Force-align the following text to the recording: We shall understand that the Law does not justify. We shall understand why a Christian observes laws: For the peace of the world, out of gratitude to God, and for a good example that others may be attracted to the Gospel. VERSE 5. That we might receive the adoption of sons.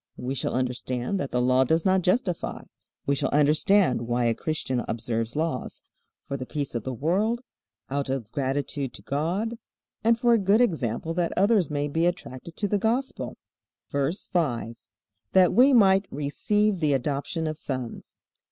We 0.17 0.33
shall 0.33 0.55
understand 0.55 1.19
that 1.19 1.29
the 1.29 1.39
Law 1.43 1.63
does 1.63 1.85
not 1.85 2.01
justify. 2.01 2.63
We 3.05 3.13
shall 3.13 3.29
understand 3.31 4.07
why 4.07 4.25
a 4.25 4.33
Christian 4.33 4.83
observes 4.87 5.35
laws: 5.35 5.83
For 6.27 6.37
the 6.37 6.47
peace 6.47 6.73
of 6.73 6.81
the 6.83 6.91
world, 6.91 7.41
out 7.87 8.09
of 8.09 8.31
gratitude 8.31 8.93
to 8.95 9.03
God, 9.03 9.59
and 10.03 10.17
for 10.19 10.33
a 10.33 10.39
good 10.39 10.59
example 10.59 11.13
that 11.13 11.37
others 11.37 11.69
may 11.69 11.87
be 11.87 12.07
attracted 12.07 12.55
to 12.57 12.67
the 12.67 12.79
Gospel. 12.79 13.37
VERSE 13.91 14.25
5. 14.25 14.75
That 15.33 15.53
we 15.53 15.71
might 15.71 16.07
receive 16.09 16.79
the 16.79 16.93
adoption 16.93 17.45
of 17.45 17.55
sons. 17.59 18.21